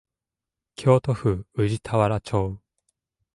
[0.75, 2.59] 京都府宇治田原町